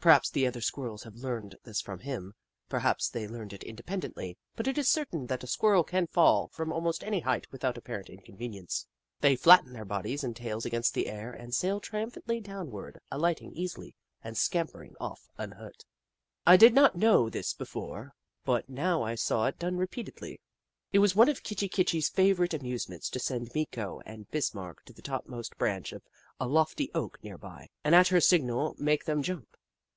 [0.00, 2.34] Perhaps the other Squirrels have learned this from him;
[2.68, 6.72] perhaps they learned it independently, but it is certain that a Squirrel can fall from
[6.72, 8.86] almost any height without apparent inconvenience.
[9.22, 13.50] They flat ten their bodies and tails against the air and sail triumphantly downward, alighting
[13.54, 15.84] easily and scampering off unhurt.
[16.46, 18.14] I did not know this before,
[18.44, 20.40] but now I saw it done repeatedly.
[20.92, 24.92] It was one of Kitchi Kitchi's favourite amusements to send Meeko and Bis marck to
[24.92, 26.02] the topmost branch of
[26.38, 29.56] a lofty oak near by, and at her signal make them jump.